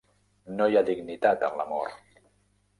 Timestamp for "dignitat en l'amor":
0.87-1.95